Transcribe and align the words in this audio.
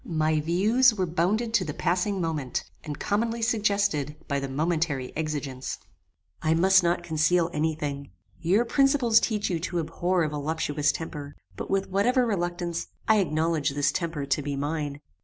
My 0.03 0.39
views 0.39 0.95
were 0.95 1.05
bounded 1.05 1.53
to 1.53 1.63
the 1.63 1.75
passing 1.75 2.19
moment, 2.19 2.63
and 2.83 2.97
commonly 2.99 3.43
suggested 3.43 4.15
by 4.27 4.39
the 4.39 4.49
momentary 4.49 5.13
exigence. 5.15 5.77
"I 6.41 6.55
must 6.55 6.81
not 6.81 7.03
conceal 7.03 7.51
any 7.53 7.75
thing. 7.75 8.09
Your 8.39 8.65
principles 8.65 9.19
teach 9.19 9.51
you 9.51 9.59
to 9.59 9.77
abhor 9.79 10.23
a 10.23 10.29
voluptuous 10.29 10.91
temper; 10.91 11.35
but, 11.55 11.69
with 11.69 11.91
whatever 11.91 12.25
reluctance, 12.25 12.87
I 13.07 13.17
acknowledge 13.17 13.69
this 13.75 13.91
temper 13.91 14.25
to 14.25 14.41
be 14.41 14.55
mine. 14.55 15.01